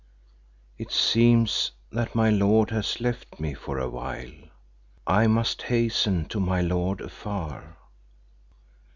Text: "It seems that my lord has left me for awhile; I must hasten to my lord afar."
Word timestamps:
"It 0.79 0.89
seems 0.89 1.73
that 1.91 2.15
my 2.15 2.31
lord 2.31 2.71
has 2.71 2.99
left 2.99 3.39
me 3.39 3.53
for 3.53 3.77
awhile; 3.77 4.31
I 5.05 5.27
must 5.27 5.61
hasten 5.61 6.25
to 6.29 6.39
my 6.39 6.59
lord 6.59 7.01
afar." 7.01 7.77